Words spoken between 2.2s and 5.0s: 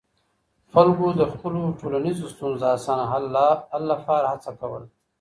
ستونزو د اسانه حل لپاره هڅه کوله.